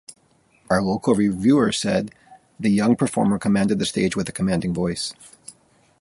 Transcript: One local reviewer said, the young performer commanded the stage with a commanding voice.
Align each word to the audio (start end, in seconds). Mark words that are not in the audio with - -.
One 0.65 0.83
local 0.83 1.13
reviewer 1.13 1.71
said, 1.71 2.09
the 2.59 2.71
young 2.71 2.95
performer 2.95 3.37
commanded 3.37 3.77
the 3.77 3.85
stage 3.85 4.15
with 4.15 4.27
a 4.29 4.31
commanding 4.31 4.73
voice. 4.73 5.13